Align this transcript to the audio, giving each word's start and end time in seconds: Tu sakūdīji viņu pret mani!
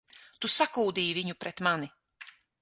Tu 0.45 0.49
sakūdīji 0.53 1.11
viņu 1.19 1.37
pret 1.45 1.63
mani! 1.69 1.91